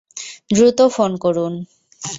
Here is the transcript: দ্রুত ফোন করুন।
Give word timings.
দ্রুত 0.49 0.79
ফোন 0.95 1.11
করুন। 1.17 1.53